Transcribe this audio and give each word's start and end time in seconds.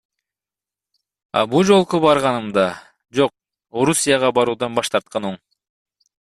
А 1.41 1.43
бул 1.51 1.67
жолку 1.71 1.99
барганымда, 2.07 2.65
жок, 3.21 3.35
Орусияга 3.85 4.35
баруудан 4.41 4.81
баш 4.81 4.93
тарткан 4.97 5.33
оң. 5.33 5.41